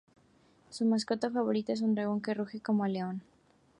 Su 0.71 0.83
mascota 0.85 1.29
favorita 1.29 1.73
es 1.73 1.81
un 1.81 1.93
dragón 1.93 2.21
que 2.23 2.33
ruge 2.33 2.59
como 2.59 2.87
león. 2.87 3.21